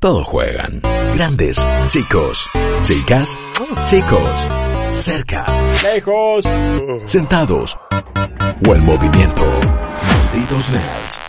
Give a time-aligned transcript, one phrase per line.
[0.00, 0.80] Todos juegan.
[1.16, 1.56] Grandes,
[1.88, 2.46] chicos,
[2.84, 3.36] chicas,
[3.86, 4.48] chicos,
[4.92, 5.44] cerca,
[5.82, 6.44] Lejos.
[7.04, 7.76] sentados
[8.64, 9.42] o en movimiento.
[10.04, 11.27] Malditos nerds.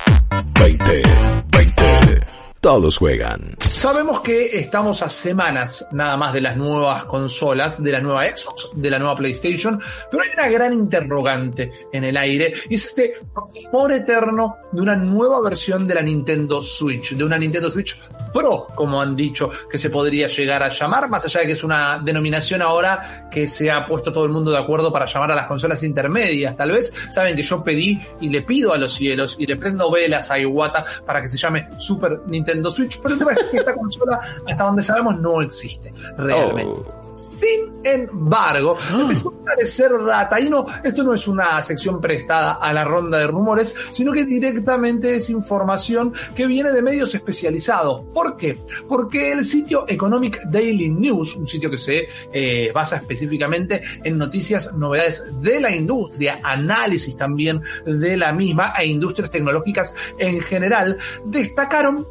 [2.70, 2.70] 20, 20.
[2.70, 3.55] Todos juegan.
[3.60, 8.69] Sabemos que estamos a semanas nada más de las nuevas consolas, de la nueva Xbox,
[8.74, 9.81] de la nueva PlayStation,
[10.12, 13.15] pero hay una gran interrogante en el aire y es este
[13.63, 18.00] rumor eterno de una nueva versión de la Nintendo Switch, de una Nintendo Switch
[18.32, 21.64] Pro, como han dicho que se podría llegar a llamar, más allá de que es
[21.64, 25.36] una denominación ahora que se ha puesto todo el mundo de acuerdo para llamar a
[25.36, 26.56] las consolas intermedias.
[26.56, 29.90] Tal vez saben que yo pedí y le pido a los cielos y le prendo
[29.90, 33.58] velas a Iwata para que se llame Super Nintendo Switch, pero el tema es que
[33.58, 36.81] esta consola, hasta donde sabemos, no existe realmente.
[36.86, 37.09] Oh.
[37.20, 40.40] Sin embargo, empezó a aparecer data.
[40.40, 44.26] Y no, esto no es una sección prestada a la ronda de rumores, sino que
[44.26, 48.03] directamente es información que viene de medios especializados.
[48.14, 48.58] ¿Por qué?
[48.88, 54.73] Porque el sitio Economic Daily News, un sitio que se eh, basa específicamente en noticias,
[54.73, 62.06] novedades de la industria, análisis también de la misma e industrias tecnológicas en general, destacaron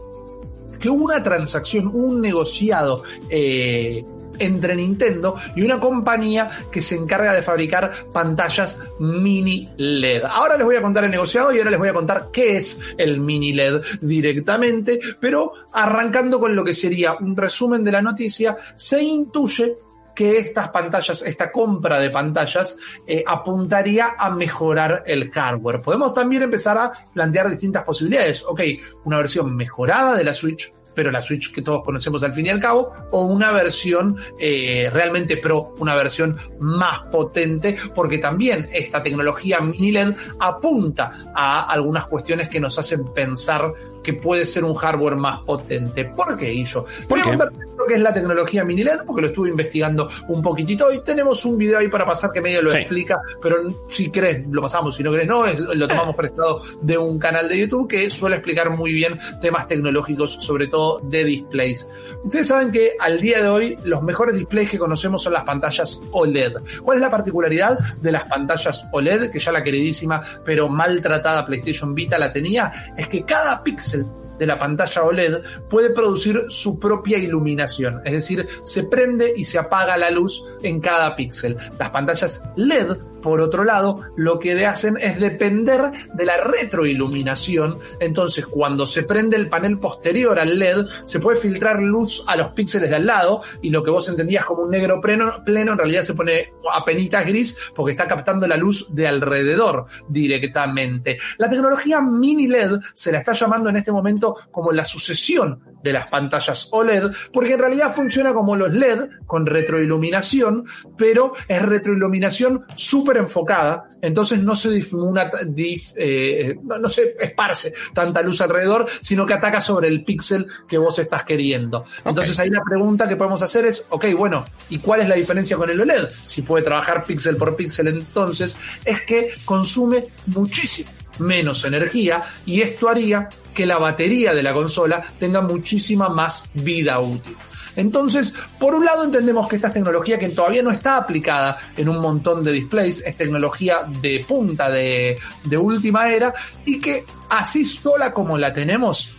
[0.79, 4.05] que hubo una transacción, un negociado eh,
[4.39, 10.23] entre Nintendo y una compañía que se encarga de fabricar pantallas mini LED.
[10.25, 12.81] Ahora les voy a contar el negociado y ahora les voy a contar qué es
[12.97, 18.57] el mini LED directamente, pero arrancando con lo que sería un resumen de la noticia,
[18.77, 19.77] se intuye
[20.19, 25.80] que estas pantallas, esta compra de pantallas, eh, apuntaría a mejorar el hardware.
[25.80, 28.42] Podemos también empezar a plantear distintas posibilidades.
[28.42, 28.61] Ok,
[29.05, 32.48] una versión mejorada de la Switch, pero la Switch que todos conocemos al fin y
[32.48, 39.00] al cabo, o una versión eh, realmente pro, una versión más potente, porque también esta
[39.00, 43.72] tecnología mini LED apunta a algunas cuestiones que nos hacen pensar
[44.09, 46.06] que puede ser un hardware más potente.
[46.06, 46.87] ¿Por qué, Illo?
[47.11, 50.41] Voy a contar lo que es la tecnología mini LED, porque lo estuve investigando un
[50.41, 52.79] poquitito y tenemos un video ahí para pasar que medio lo Sí.
[52.79, 53.56] explica, pero
[53.91, 57.51] si crees lo pasamos, si no crees no, es- lo tomamos prestado de un canal
[57.51, 61.86] de YouTube que suele explicar muy bien temas tecnológicos, sobre todo de displays.
[62.25, 66.01] Ustedes saben que al día de hoy los mejores displays que conocemos son las pantallas
[66.13, 66.55] OLED.
[66.83, 71.95] ¿Cuál es la particularidad de las pantallas OLED, que ya la queridísima pero maltratada PlayStation
[71.95, 72.73] Vita la tenía?
[72.96, 74.27] Es que cada píxel Kapitel.
[74.39, 79.59] De la pantalla OLED puede producir su propia iluminación, es decir, se prende y se
[79.59, 81.57] apaga la luz en cada píxel.
[81.79, 88.47] Las pantallas LED, por otro lado, lo que hacen es depender de la retroiluminación, entonces
[88.47, 92.91] cuando se prende el panel posterior al LED, se puede filtrar luz a los píxeles
[92.91, 96.03] de al lado y lo que vos entendías como un negro pleno, pleno en realidad
[96.03, 101.19] se pone a penitas gris porque está captando la luz de alrededor directamente.
[101.39, 105.92] La tecnología mini LED se la está llamando en este momento como la sucesión de
[105.92, 110.64] las pantallas OLED, porque en realidad funciona como los LED con retroiluminación,
[110.96, 117.72] pero es retroiluminación súper enfocada, entonces no se difumina, dif- eh, no, no se esparce
[117.94, 121.84] tanta luz alrededor, sino que ataca sobre el píxel que vos estás queriendo.
[122.05, 125.56] Entonces ahí la pregunta que podemos hacer es, ok, bueno, ¿y cuál es la diferencia
[125.56, 126.08] con el OLED?
[126.27, 132.88] Si puede trabajar píxel por píxel, entonces es que consume muchísimo menos energía y esto
[132.88, 137.37] haría que la batería de la consola tenga muchísima más vida útil.
[137.79, 141.88] Entonces, por un lado entendemos que esta es tecnología que todavía no está aplicada en
[141.88, 146.34] un montón de displays, es tecnología de punta, de, de última era,
[146.64, 149.18] y que así sola como la tenemos,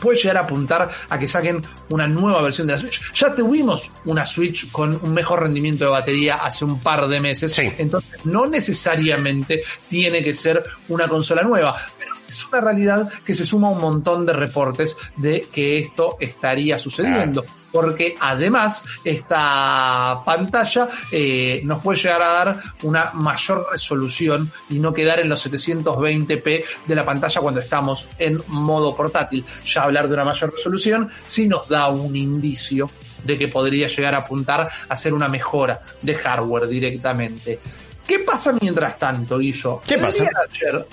[0.00, 3.00] puede llegar a apuntar a que saquen una nueva versión de la Switch.
[3.14, 7.52] Ya tuvimos una Switch con un mejor rendimiento de batería hace un par de meses,
[7.52, 7.70] Sí.
[7.78, 13.44] entonces no necesariamente tiene que ser una consola nueva, pero es una realidad que se
[13.44, 17.44] suma a un montón de reportes de que esto estaría sucediendo.
[17.72, 24.94] Porque además esta pantalla eh, nos puede llegar a dar una mayor resolución y no
[24.94, 29.44] quedar en los 720p de la pantalla cuando estamos en modo portátil.
[29.66, 32.88] Ya hablar de una mayor resolución sí nos da un indicio
[33.24, 37.58] de que podría llegar a apuntar a hacer una mejora de hardware directamente.
[38.06, 39.80] ¿Qué pasa mientras tanto, Guillo?
[39.86, 40.28] ¿Qué pasa?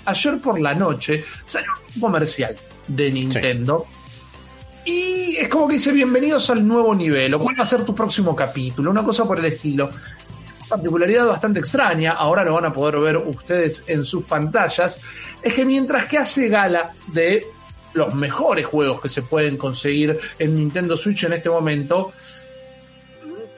[0.05, 2.55] ayer por la noche salió un comercial
[2.87, 3.85] de Nintendo.
[4.85, 7.95] Y es como que dice, bienvenidos al nuevo nivel, o cuál va a ser tu
[7.95, 9.89] próximo capítulo, una cosa por el estilo.
[10.67, 14.99] Particularidad bastante extraña, ahora lo van a poder ver ustedes en sus pantallas,
[15.41, 17.45] es que mientras que hace gala de
[17.93, 22.11] los mejores juegos que se pueden conseguir en Nintendo Switch en este momento,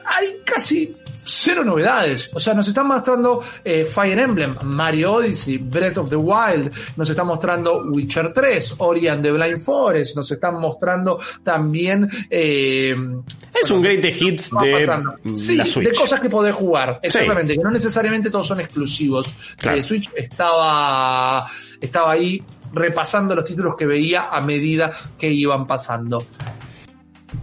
[0.06, 2.30] hay casi cero novedades.
[2.33, 7.10] O sea, nos están mostrando eh, Fire Emblem, Mario Odyssey, Breath of the Wild, nos
[7.10, 12.07] están mostrando Witcher 3, Ori and the Blind Forest, nos están mostrando también...
[12.30, 12.95] Eh,
[13.54, 14.88] es un great hits de
[15.36, 15.88] sí, la Switch.
[15.88, 17.00] de cosas que podés jugar.
[17.01, 19.27] Exactamente, que no necesariamente todos son exclusivos.
[19.57, 19.81] Claro.
[19.81, 21.50] Switch estaba,
[21.81, 22.44] estaba ahí
[22.74, 26.24] repasando los títulos que veía a medida que iban pasando.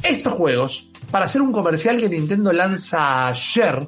[0.03, 3.87] Estos juegos para hacer un comercial que Nintendo lanza ayer,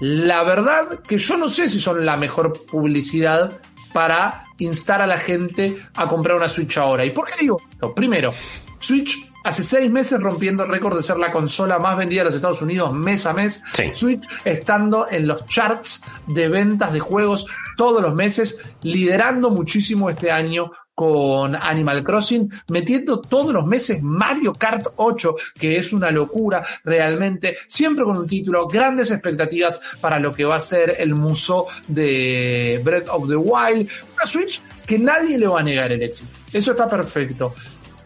[0.00, 3.58] la verdad que yo no sé si son la mejor publicidad
[3.92, 7.04] para instar a la gente a comprar una Switch ahora.
[7.04, 7.94] ¿Y por qué digo esto?
[7.94, 8.32] Primero,
[8.80, 12.62] Switch hace seis meses rompiendo récord de ser la consola más vendida de los Estados
[12.62, 13.62] Unidos mes a mes.
[13.92, 20.32] Switch estando en los charts de ventas de juegos todos los meses, liderando muchísimo este
[20.32, 26.60] año con Animal Crossing, metiendo todos los meses Mario Kart 8, que es una locura
[26.82, 31.68] realmente, siempre con un título, grandes expectativas para lo que va a ser el muso
[31.86, 36.30] de Breath of the Wild, una Switch que nadie le va a negar el éxito.
[36.52, 37.54] Eso está perfecto.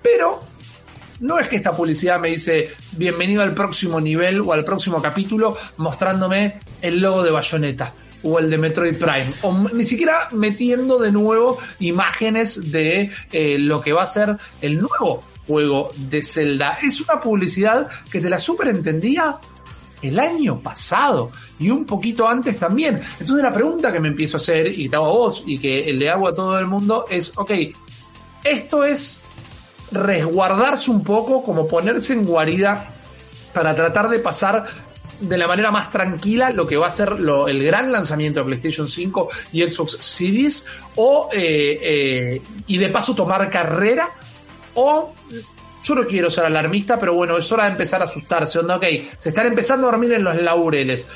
[0.03, 0.43] Pero
[1.21, 5.57] no es que esta publicidad me dice bienvenido al próximo nivel o al próximo capítulo
[5.79, 11.13] mostrándome el logo de Bayonetta o el de Metroid Prime, o ni siquiera metiendo de
[11.13, 16.79] nuevo imágenes de eh, lo que va a ser el nuevo juego de Zelda.
[16.83, 19.39] Es una publicidad que te la superentendía
[20.03, 23.01] el año pasado y un poquito antes también.
[23.21, 25.93] Entonces la pregunta que me empiezo a hacer y te hago a vos y que
[25.93, 27.53] le hago a todo el mundo es, ok,
[28.45, 29.21] esto es
[29.93, 32.89] resguardarse un poco, como ponerse en guarida
[33.53, 34.67] para tratar de pasar
[35.23, 38.47] de la manera más tranquila lo que va a ser lo, el gran lanzamiento de
[38.47, 40.67] PlayStation 5 y Xbox Series
[40.97, 44.09] o eh, eh, y de paso tomar carrera
[44.75, 45.15] o
[45.83, 48.85] yo no quiero ser alarmista pero bueno es hora de empezar a asustarse onda ok
[49.19, 51.07] se están empezando a dormir en los laureles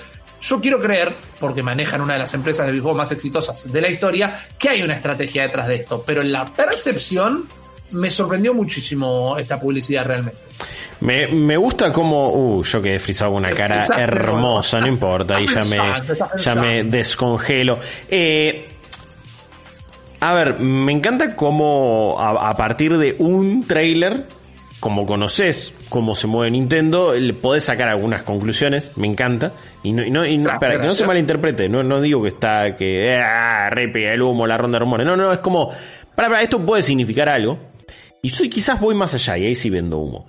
[0.41, 3.89] yo quiero creer, porque manejan una de las empresas de videojuegos más exitosas de la
[3.89, 6.05] historia, que hay una estrategia detrás de esto.
[6.07, 7.49] Pero en la percepción
[7.91, 10.39] me sorprendió muchísimo esta publicidad realmente.
[11.01, 15.47] Me, me gusta como, uh, yo quedé frisado con una cara hermosa, no importa, y
[15.47, 15.79] ya me,
[16.39, 17.79] ya me descongelo.
[18.09, 18.67] Eh,
[20.21, 24.25] a ver, me encanta cómo a, partir de un trailer,
[24.81, 29.53] como conoces cómo se mueve Nintendo, le podés sacar algunas conclusiones, me encanta.
[29.83, 33.21] Y no, y no, para que no se malinterprete, no, no digo que está, que,
[33.23, 35.07] ah, el humo, la ronda de rumores.
[35.07, 35.69] No, no, es como,
[36.15, 37.59] para, para, esto puede significar algo.
[38.23, 40.27] Y yo quizás voy más allá y ahí sí vendo humo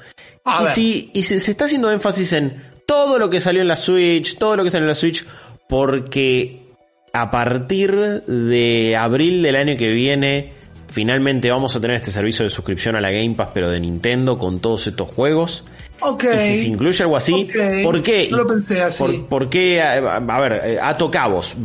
[0.62, 4.38] y si, y se, está haciendo énfasis en todo lo que salió en la Switch,
[4.38, 5.26] todo lo que salió en la Switch,
[5.68, 6.68] porque
[7.14, 7.94] a partir
[8.26, 10.54] de abril del año que viene,
[10.92, 14.38] finalmente vamos a tener este servicio de suscripción a la Game Pass, pero de Nintendo,
[14.38, 15.64] con todos estos juegos.
[16.00, 16.38] Okay.
[16.38, 17.50] Y si se incluye algo así,
[17.84, 18.30] ¿por qué?
[18.30, 19.26] lo pensé así.
[19.28, 19.82] ¿Por, qué?
[19.82, 21.56] A, ver, eh, ato cabos.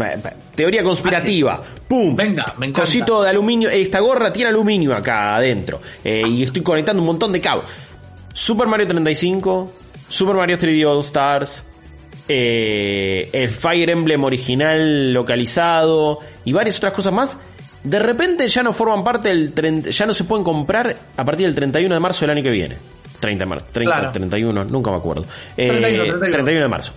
[0.55, 1.61] Teoría conspirativa.
[1.87, 2.17] ¡Pum!
[2.17, 2.81] Venga, me encanta.
[2.81, 3.69] Cosito de aluminio.
[3.69, 5.83] Esta gorra tiene aluminio acá adentro.
[6.03, 7.67] Eh, y estoy conectando un montón de cabos.
[8.33, 9.73] Super Mario 35,
[10.09, 11.65] Super Mario 3D All Stars,
[12.29, 17.39] eh, el Fire Emblem original localizado y varias otras cosas más,
[17.83, 21.55] de repente ya no forman parte del ya no se pueden comprar a partir del
[21.55, 22.77] 31 de marzo del año que viene.
[23.21, 25.25] 30 de marzo, 30, 31, nunca me acuerdo.
[25.55, 26.93] 31 eh, de marzo.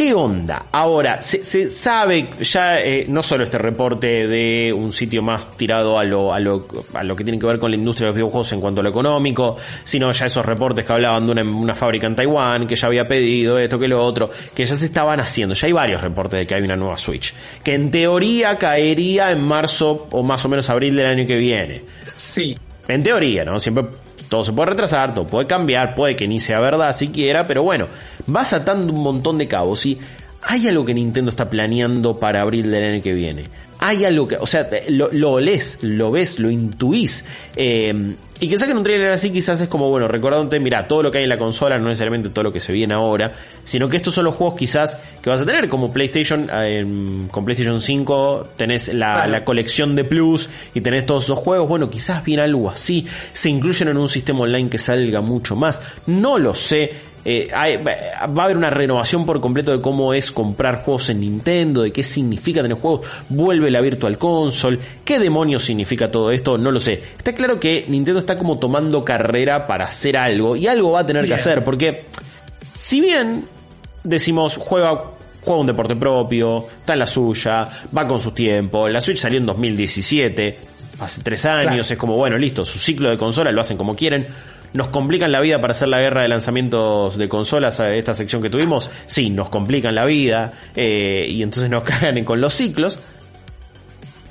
[0.00, 0.64] ¿Qué onda?
[0.72, 6.04] Ahora, se, sabe ya eh, no solo este reporte de un sitio más tirado a
[6.04, 8.50] lo, a, lo, a lo que tiene que ver con la industria de los videojuegos
[8.52, 12.14] en cuanto a lo económico, sino ya esos reportes que hablaban de una, fábrica en
[12.14, 15.54] Taiwán, que ya había pedido esto, que lo otro, que ya se estaban haciendo.
[15.54, 19.42] Ya hay varios reportes de que hay una nueva Switch, que en teoría caería en
[19.42, 21.82] marzo o más o menos abril del año que viene.
[22.06, 22.56] Sí.
[22.88, 23.60] En teoría, ¿no?
[23.60, 23.84] Siempre
[24.30, 27.88] todo se puede retrasar, todo puede cambiar, puede que ni sea verdad siquiera, pero bueno,
[28.26, 29.98] vas atando un montón de cabos y
[30.42, 33.44] hay algo que Nintendo está planeando para abril del año que viene
[33.80, 37.24] hay algo que, o sea, lo, lo lees, lo ves, lo intuís.
[37.56, 41.10] Eh, y que saquen un trailer así quizás es como, bueno, recordándote, mira, todo lo
[41.10, 43.32] que hay en la consola, no necesariamente todo lo que se viene ahora,
[43.64, 47.44] sino que estos son los juegos quizás que vas a tener, como PlayStation, eh, con
[47.44, 52.24] PlayStation 5 tenés la, la, colección de Plus y tenés todos esos juegos, bueno, quizás
[52.24, 56.54] viene algo así, se incluyen en un sistema online que salga mucho más, no lo
[56.54, 56.92] sé,
[57.24, 61.82] eh, va a haber una renovación por completo de cómo es comprar juegos en Nintendo,
[61.82, 66.70] de qué significa tener juegos, vuelve la Virtual Console, qué demonios significa todo esto, no
[66.70, 67.02] lo sé.
[67.16, 71.06] Está claro que Nintendo está como tomando carrera para hacer algo y algo va a
[71.06, 72.04] tener que hacer, porque
[72.74, 73.44] si bien
[74.02, 75.02] decimos juega
[75.42, 79.38] juega un deporte propio, está en la suya, va con sus tiempos, la Switch salió
[79.38, 80.58] en 2017,
[81.00, 84.26] hace tres años, es como bueno, listo, su ciclo de consola lo hacen como quieren
[84.72, 88.40] ¿Nos complican la vida para hacer la guerra de lanzamientos de consolas, a esta sección
[88.40, 88.88] que tuvimos?
[89.06, 93.00] Sí, nos complican la vida eh, y entonces nos cagan con los ciclos.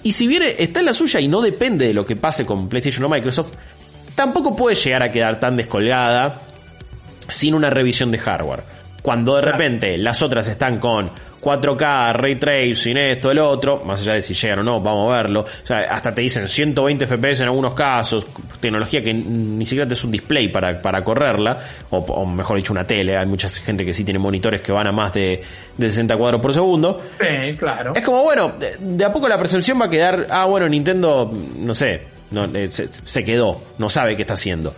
[0.02, 2.70] Y si bien está en la suya y no depende de lo que pase con
[2.70, 3.52] PlayStation o Microsoft,
[4.16, 6.42] tampoco puede llegar a quedar tan descolgada
[7.28, 8.64] sin una revisión de hardware.
[9.02, 14.14] Cuando de repente las otras están con 4K, ray tracing, esto, el otro, más allá
[14.14, 15.42] de si llegan o no, vamos a verlo.
[15.42, 18.28] O sea, hasta te dicen 120 FPS en algunos casos,
[18.60, 21.58] tecnología que ni siquiera te es un display para, para correrla,
[21.92, 23.18] o, mejor dicho, una tele.
[23.18, 25.42] Hay mucha gente que sí tiene monitores que van a más de,
[25.78, 27.02] de 60 cuadros por segundo.
[27.20, 27.94] Sí, claro.
[27.96, 31.74] Es como, bueno, de, a poco la percepción va a quedar, ah, bueno, Nintendo, no
[31.74, 34.74] sé, no, eh, se, se quedó, no sabe qué está haciendo.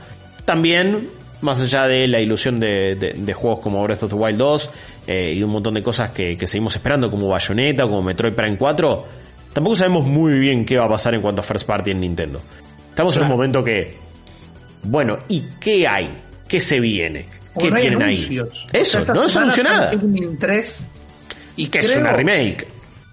[0.45, 4.69] También más allá de la ilusión de, de, juegos como Breath of the Wild 2
[5.07, 9.05] eh, y un montón de cosas que, seguimos esperando como Bayonetta como Metroid Prime 4,
[9.53, 12.41] tampoco sabemos muy bien qué va a pasar en cuanto a First Party en Nintendo.
[12.89, 13.97] Estamos en un momento que,
[14.83, 16.09] bueno, ¿y qué hay?
[16.47, 17.25] ¿Qué se viene?
[17.57, 18.39] ¿Qué tienen ahí?
[18.71, 19.91] Eso, no se anunció nada.
[20.39, 20.85] 3
[21.55, 22.67] y que es una remake.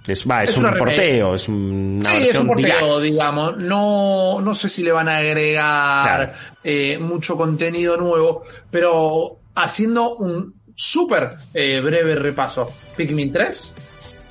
[0.09, 3.59] Es, va, es, un porteo, es una sí, es un porteo, digamos.
[3.59, 6.35] No, no sé si le van a agregar
[6.65, 12.71] eh, mucho contenido nuevo, pero haciendo un súper eh, breve repaso.
[12.97, 13.75] Pikmin 3,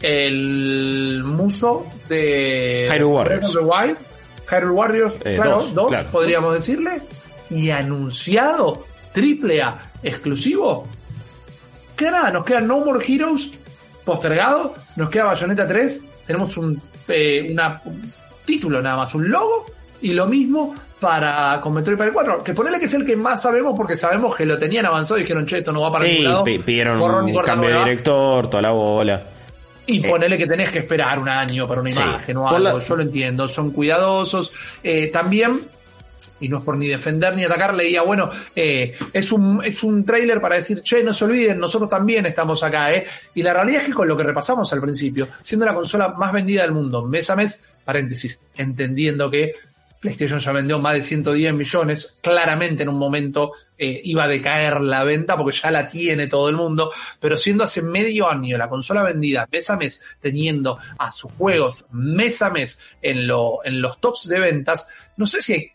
[0.01, 3.55] el muso de Hyrule Warriors.
[3.55, 3.98] Wild,
[4.50, 7.01] Hyrule Warriors, eh, claro, dos, podríamos decirle,
[7.51, 10.88] y anunciado triple A exclusivo.
[11.96, 13.51] Que nada, nos quedan No More Heroes
[14.05, 17.82] postergado, nos queda Bayonetta 3, tenemos un, eh, una,
[18.44, 19.68] título nada más, un logo,
[20.01, 23.42] y lo mismo para con Metroid Prime 4, que ponele que es el que más
[23.42, 26.12] sabemos porque sabemos que lo tenían avanzado y dijeron, che, esto no va para sí,
[26.12, 26.44] ningún lado.
[26.44, 29.24] pidieron un cambio de director, toda la bola.
[29.86, 32.96] Y eh, ponele que tenés que esperar un año para una imagen o algo, yo
[32.96, 34.51] lo entiendo, son cuidadosos.
[34.84, 35.62] Eh, también
[36.39, 40.03] y no es por ni defender ni atacar, leía, bueno, eh, es un, es un
[40.06, 43.06] trailer para decir, che, no se olviden, nosotros también estamos acá, ¿eh?
[43.36, 46.32] Y la realidad es que con lo que repasamos al principio, siendo la consola más
[46.32, 49.53] vendida del mundo, mes a mes, paréntesis, entendiendo que
[50.00, 54.82] PlayStation ya vendió más de 110 millones, claramente en un momento eh, iba a decaer
[54.82, 58.70] la venta porque ya la tiene todo el mundo, pero siendo hace medio año la
[58.70, 63.82] consola vendida mes a mes, teniendo a sus juegos mes a mes en, lo, en
[63.82, 65.72] los tops de ventas, no sé si hay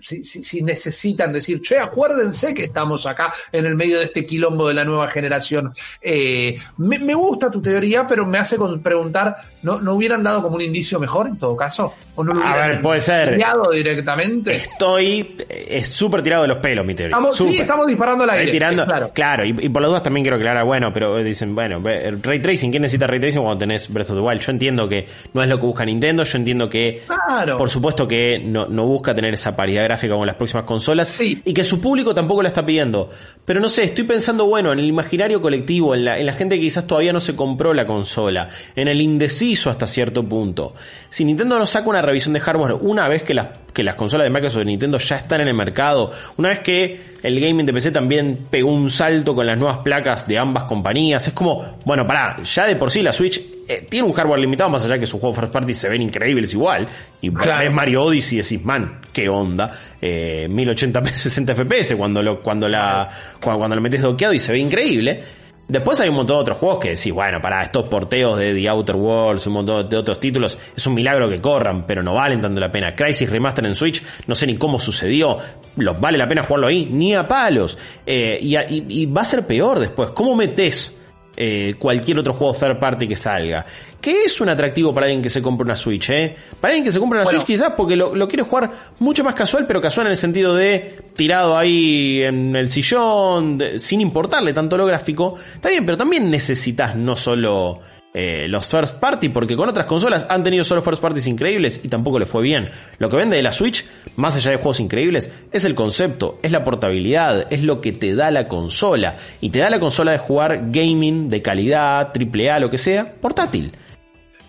[0.00, 4.68] si, si, necesitan decir, che, acuérdense que estamos acá en el medio de este quilombo
[4.68, 5.72] de la nueva generación.
[6.00, 10.56] Eh, me, me, gusta tu teoría, pero me hace preguntar, ¿no, ¿no hubieran dado como
[10.56, 11.94] un indicio mejor en todo caso?
[12.14, 13.36] ¿O no lo a ver, puede ser.
[13.72, 14.54] directamente?
[14.54, 17.16] Estoy, es súper tirado de los pelos mi teoría.
[17.16, 18.52] Estamos, sí, estamos disparando la aire.
[18.52, 22.40] Tirando, claro, claro y, por las dudas también quiero aclarar, bueno, pero dicen, bueno, Ray
[22.40, 24.40] Tracing, ¿quién necesita Ray Tracing cuando tenés Breath of the Wild?
[24.40, 27.58] Yo entiendo que no es lo que busca Nintendo, yo entiendo que, claro.
[27.58, 31.54] por supuesto que no, no busca tener esa paridad gráfica con las próximas consolas y
[31.54, 33.08] que su público tampoco la está pidiendo.
[33.44, 36.56] Pero no sé, estoy pensando, bueno, en el imaginario colectivo, en la, en la gente
[36.56, 40.74] que quizás todavía no se compró la consola, en el indeciso hasta cierto punto.
[41.08, 44.24] Si Nintendo no saca una revisión de hardware una vez que las, que las consolas
[44.24, 47.72] de Microsoft y Nintendo ya están en el mercado, una vez que el gaming de
[47.72, 52.06] PC también pegó un salto con las nuevas placas de ambas compañías, es como, bueno,
[52.06, 55.06] pará, ya de por sí la Switch eh, tiene un hardware limitado, más allá que
[55.06, 56.86] sus juegos first party se ven increíbles igual.
[57.20, 57.58] Y claro.
[57.60, 59.72] ves Mario Odyssey y decís, man, qué onda.
[60.00, 63.08] 1080p 60 FPS cuando lo, cuando la,
[63.40, 65.22] cuando, lo metes doqueado y se ve increíble.
[65.68, 68.68] Después hay un montón de otros juegos que decís, bueno, para estos porteos de The
[68.68, 72.40] Outer Worlds, un montón de otros títulos, es un milagro que corran, pero no valen
[72.40, 72.92] tanto la pena.
[72.92, 75.38] Crisis Remaster en Switch, no sé ni cómo sucedió,
[75.76, 77.78] los vale la pena jugarlo ahí, ni a palos.
[78.04, 80.10] Eh, y, y, va a ser peor después.
[80.10, 80.94] ¿Cómo metes
[81.36, 83.64] eh, cualquier otro juego third party que salga.
[84.00, 86.36] Que es un atractivo para alguien que se compre una Switch, ¿eh?
[86.60, 89.64] Para alguien que se compre una Switch quizás porque lo, quiere jugar mucho más casual,
[89.66, 94.86] pero casual en el sentido de tirado ahí en el sillón, sin importarle tanto lo
[94.86, 95.36] gráfico.
[95.54, 97.80] Está bien, pero también necesitas no solo
[98.14, 101.88] eh, los first party, porque con otras consolas han tenido solo first parties increíbles y
[101.88, 102.70] tampoco le fue bien.
[102.98, 106.52] Lo que vende de la Switch, más allá de juegos increíbles, es el concepto, es
[106.52, 109.16] la portabilidad, es lo que te da la consola.
[109.40, 113.72] Y te da la consola de jugar gaming de calidad, AAA, lo que sea, portátil.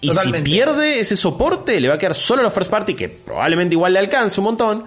[0.02, 3.76] Y si pierde ese soporte, le va a quedar solo los first party, que probablemente
[3.76, 4.84] igual le alcance un montón,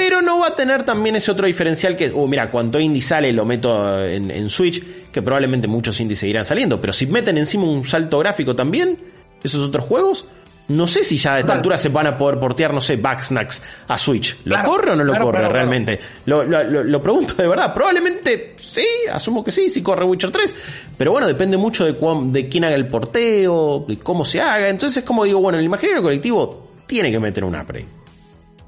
[0.00, 3.34] pero no va a tener también ese otro diferencial que, oh, mira, cuanto indie sale
[3.34, 6.80] lo meto en, Switch, que probablemente muchos indies seguirán saliendo.
[6.80, 8.98] Pero si meten encima un salto gráfico también,
[9.44, 10.24] esos otros juegos,
[10.68, 13.62] no sé si ya de esta altura se van a poder portear, no sé, Backsnacks
[13.88, 14.38] a Switch.
[14.44, 16.00] ¿Lo corre o no lo corre realmente?
[16.24, 17.74] Lo, lo, pregunto de verdad.
[17.74, 20.56] Probablemente sí, asumo que sí, si corre Witcher 3.
[20.96, 21.94] Pero bueno, depende mucho de,
[22.30, 24.70] de quién haga el porteo, de cómo se haga.
[24.70, 27.99] Entonces es como digo, bueno, el imaginario colectivo tiene que meter un upgrade.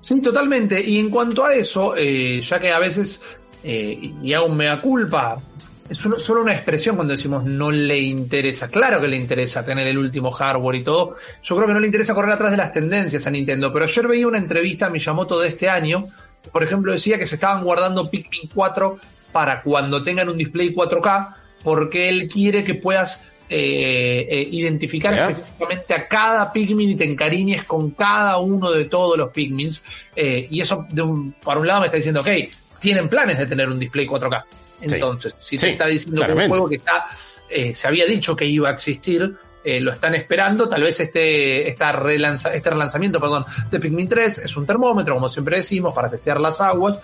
[0.02, 0.80] Sí, totalmente.
[0.84, 3.22] Y en cuanto a eso, eh, ya que a veces,
[3.62, 5.36] eh, y hago un mea culpa,
[5.88, 8.68] es solo una expresión cuando decimos no le interesa.
[8.68, 11.16] Claro que le interesa tener el último hardware y todo.
[11.42, 13.72] Yo creo que no le interesa correr atrás de las tendencias a Nintendo.
[13.72, 16.08] Pero ayer veía una entrevista a Miyamoto de este año.
[16.50, 18.98] Por ejemplo, decía que se estaban guardando Pikmin 4
[19.30, 25.94] para cuando tengan un display 4K, porque él quiere que puedas eh, eh, identificar específicamente
[25.94, 29.84] a cada Pikmin y te encariñes con cada uno de todos los Pikmins.
[30.16, 32.28] Eh, y eso, de un, por un lado, me está diciendo, ok,
[32.80, 34.44] tienen planes de tener un display 4K.
[34.80, 34.88] Sí.
[34.94, 37.06] Entonces, si te Sí, está diciendo que un juego que está,
[37.48, 39.34] eh, se había dicho que iba a existir,
[39.64, 44.38] eh, lo están esperando, tal vez este, esta relanza, este relanzamiento perdón, de Pikmin 3
[44.38, 46.98] es un termómetro, como siempre decimos, para testear las aguas.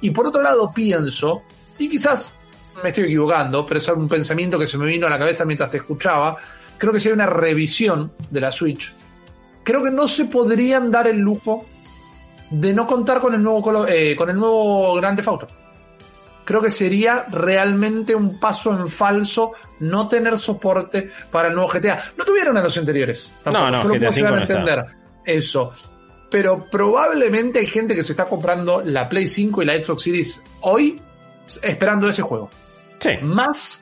[0.00, 1.42] Y por otro lado, pienso,
[1.78, 2.39] y quizás
[2.82, 5.70] me estoy equivocando, pero es un pensamiento que se me vino a la cabeza mientras
[5.70, 6.36] te escuchaba,
[6.78, 8.92] creo que si hay una revisión de la Switch,
[9.62, 11.64] creo que no se podrían dar el lujo
[12.50, 15.46] de no contar con el nuevo, eh, con el nuevo Grand Theft Auto
[16.50, 22.02] creo que sería realmente un paso en falso no tener soporte para el nuevo GTA.
[22.16, 23.30] No tuvieron a los anteriores.
[23.44, 24.58] tampoco, No, no, yo lo GTA puedo llegar a V no está.
[24.58, 24.86] entender
[25.26, 25.72] eso.
[26.28, 30.42] Pero probablemente hay gente que se está comprando la Play 5 y la Xbox Series
[30.62, 31.00] hoy
[31.62, 32.50] esperando ese juego.
[33.00, 33.10] Sí.
[33.22, 33.80] Más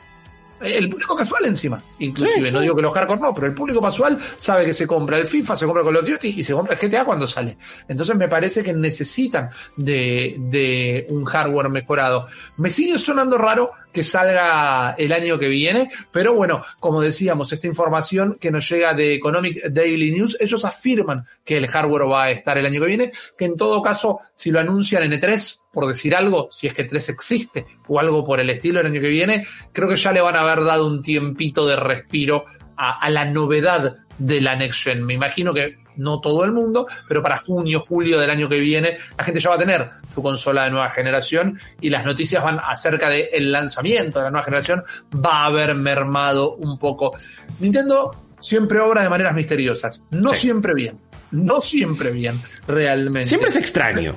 [0.60, 2.46] el público casual encima, inclusive.
[2.48, 5.18] Sí, No digo que los hardcore no, pero el público casual sabe que se compra
[5.18, 7.56] el FIFA, se compra Call of Duty y se compra el GTA cuando sale.
[7.87, 12.26] Entonces me parece que necesitan de, de un hardware mejorado.
[12.56, 17.67] Me sigue sonando raro que salga el año que viene, pero bueno, como decíamos, esta
[17.67, 22.31] información que nos llega de Economic Daily News, ellos afirman que el hardware va a
[22.31, 25.88] estar el año que viene, que en todo caso, si lo anuncian en E3, por
[25.88, 29.09] decir algo, si es que 3 existe o algo por el estilo el año que
[29.09, 32.45] viene, creo que ya le van a haber dado un tiempito de respiro
[32.76, 34.87] a, la novedad de la Next.
[34.95, 38.97] Me imagino que no todo el mundo, pero para junio, julio del año que viene,
[39.17, 42.59] la gente ya va a tener su consola de nueva generación y las noticias van
[42.67, 44.83] acerca del lanzamiento de la nueva generación,
[45.14, 47.14] va a haber mermado un poco.
[47.61, 50.43] Nintendo siempre obra de maneras misteriosas, no Sí.
[50.43, 50.99] siempre bien,
[51.33, 53.28] no siempre bien, realmente.
[53.28, 54.14] Siempre es extraño.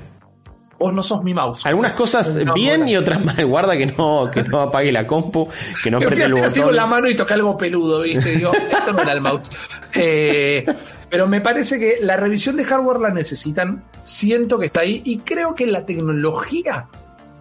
[0.80, 1.64] Vos no sos mi mouse.
[1.68, 3.46] Algunas cosas No, bien no, y otras mal.
[3.46, 5.48] Guarda que no, que no apague la compu,
[5.84, 6.90] que no apriete el así con la botón.
[6.90, 8.32] mano y toqué algo peludo, ¿viste?
[8.32, 9.48] Digo, esto no era el mouse.
[9.94, 10.64] Eh,
[11.12, 13.84] pero me parece que la revisión de hardware la necesitan.
[14.04, 16.88] Siento que está ahí y creo que la tecnología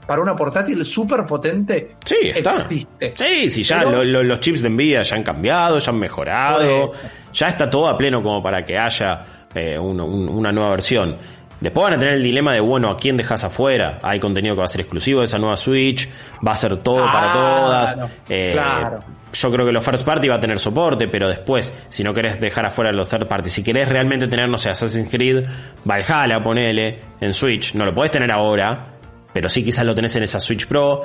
[0.07, 2.51] para una portátil súper potente Sí, está.
[2.51, 3.15] existe.
[3.17, 5.99] Sí, sí, ya Pero- lo- lo- los chips de Nvidia ya han cambiado, ya han
[6.01, 6.91] mejorado,
[7.33, 11.17] ya está todo a pleno como para que haya eh, un- un- una nueva versión.
[11.61, 13.99] Después van a tener el dilema de, bueno, ¿a quién dejas afuera?
[14.03, 16.09] Hay contenido que va a ser exclusivo de esa nueva Switch,
[16.46, 17.99] va a ser todo para Claro, todas.
[18.31, 19.01] Eh, claro.
[19.33, 22.40] Yo creo que los first party va a tener soporte, pero después, si no querés
[22.40, 25.44] dejar afuera los third party, si querés realmente tener, no sé, Assassin's Creed,
[25.85, 28.87] Valhalla, ponele, en Switch, no lo podés tener ahora,
[29.33, 31.03] pero sí quizás lo tenés en esa Switch Pro.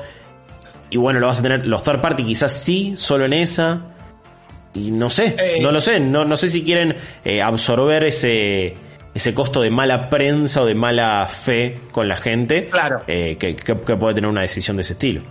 [0.90, 3.82] Y bueno, lo vas a tener, los third party quizás sí, solo en esa.
[4.74, 5.60] Y no sé, Eh.
[5.62, 8.76] no lo sé, no, no sé si quieren eh, absorber ese,
[9.16, 13.02] ese costo de mala prensa o de mala fe con la gente Claro.
[13.08, 15.22] eh, que, que- que puede tener una decisión de ese estilo.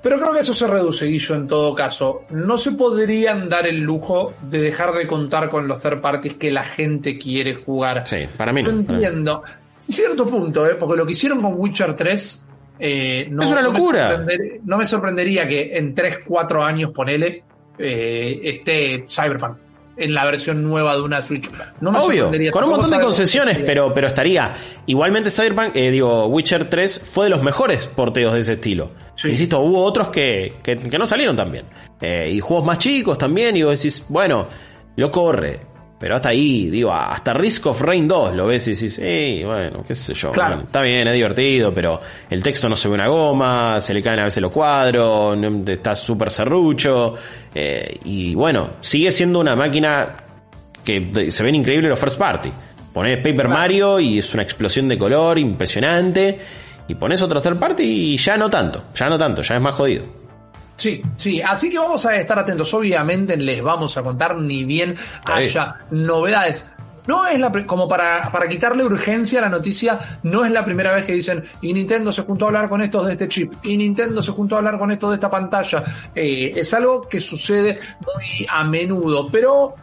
[0.00, 2.22] Pero creo que eso se reduce, Guillo, en todo caso.
[2.30, 6.52] No se podrían dar el lujo de dejar de contar con los third parties que
[6.52, 8.06] la gente quiere jugar.
[8.06, 8.76] Sí, para mí No no.
[8.78, 8.86] mí.
[8.88, 9.42] entiendo.
[9.88, 10.76] En cierto punto, ¿eh?
[10.76, 12.44] porque lo que hicieron con Witcher 3
[12.78, 14.24] eh, no, Es una no me locura.
[14.64, 17.42] No me, sorprendería que en 3, 4 años, ponele,
[17.76, 19.56] eh, esté Cyberpunk
[19.98, 21.50] en la versión nueva de una Switch.
[21.80, 24.54] No me Obvio, con un montón de concesiones, pero, pero estaría.
[24.86, 28.92] Igualmente Cyberpunk, eh, digo, Witcher 3 fue de los mejores porteos de ese estilo.
[29.14, 29.30] Sí.
[29.30, 31.66] Insisto, hubo otros que, que, que no salieron tan bien.
[32.00, 34.46] Eh, y juegos más chicos también, y vos decís, bueno,
[34.96, 35.60] lo corre.
[35.98, 39.82] Pero hasta ahí, digo, hasta Risk of Rain 2 lo ves y decís, eh, bueno,
[39.86, 40.30] qué sé yo.
[40.30, 40.50] Claro.
[40.50, 44.00] bueno, está bien, es divertido, pero el texto no se ve una goma, se le
[44.00, 47.14] caen a veces los cuadros, está súper serrucho.
[47.54, 50.14] eh, y bueno, sigue siendo una máquina
[50.84, 52.50] que se ven increíbles los first party.
[52.92, 56.38] Pones Paper Mario y es una explosión de color impresionante.
[56.88, 59.74] Y pones otro third party y ya no tanto, ya no tanto, ya es más
[59.74, 60.17] jodido.
[60.78, 62.72] Sí, sí, así que vamos a estar atentos.
[62.72, 64.94] Obviamente les vamos a contar ni bien
[65.26, 66.68] haya novedades.
[67.08, 70.94] No es la como para, para quitarle urgencia a la noticia, no es la primera
[70.94, 73.78] vez que dicen y Nintendo se juntó a hablar con estos de este chip, y
[73.78, 75.82] Nintendo se juntó a hablar con estos de esta pantalla.
[76.14, 79.74] Eh, es algo que sucede muy a menudo, pero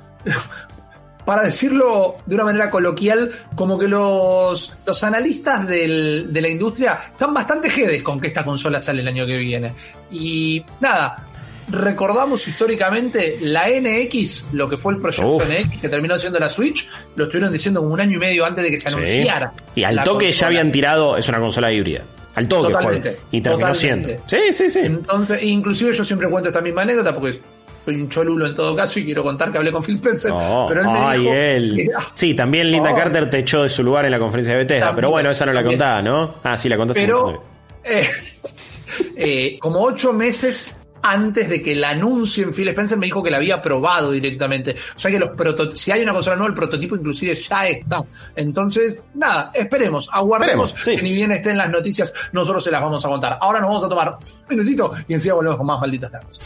[1.25, 6.99] para decirlo de una manera coloquial, como que los, los analistas del- de la industria
[7.11, 9.73] están bastante jedes con que esta consola sale el año que viene.
[10.11, 11.25] Y nada,
[11.67, 15.49] recordamos históricamente la NX, lo que fue el proyecto Uf.
[15.49, 18.63] NX que terminó siendo la Switch, lo estuvieron diciendo como un año y medio antes
[18.63, 18.95] de que se Sí.
[18.95, 19.51] anunciara.
[19.73, 22.03] Y al toque ya habían tirado, es una consola híbrida.
[22.35, 23.19] Al toque Totalmente, fue.
[23.31, 24.19] Y terminó totalmente.
[24.27, 24.51] siendo.
[24.51, 24.79] Sí, sí, sí.
[24.79, 27.39] Entonces, inclusive yo siempre cuento esta misma anécdota porque
[27.85, 30.31] soy un cholulo en todo caso y quiero contar que hablé con Phil Spencer.
[30.31, 31.89] No, pero él me ay, dijo él.
[32.15, 32.95] Sí, también Linda Oh.
[32.95, 34.87] Carter te echó de su lugar en la conferencia de Bethesda.
[34.87, 35.79] También, pero bueno, esa no la también.
[35.79, 36.35] contaba, ¿no?
[36.43, 37.01] Ah, sí, la contaste.
[37.01, 37.43] pero
[37.83, 38.07] eh,
[39.15, 40.73] eh, como ocho meses
[41.07, 44.75] antes de que la anuncien Phil Spencer me dijo que la había probado directamente.
[44.95, 45.29] O sea que los
[45.79, 48.03] si hay una consola nueva, el prototipo inclusive ya está.
[48.35, 50.95] Entonces, nada, esperemos, aguardemos Esperemos, sí.
[50.95, 53.37] que ni bien estén las noticias, nosotros se las vamos a contar.
[53.39, 54.17] Ahora nos vamos a tomar un
[54.57, 56.39] minutito y enseguida volvemos con más malditos nerds.